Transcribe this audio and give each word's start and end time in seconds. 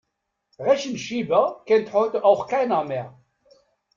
Rechenschieber 0.57 1.61
kennt 1.67 1.93
heute 1.93 2.23
auch 2.25 2.47
keiner 2.47 2.83
mehr. 2.83 3.19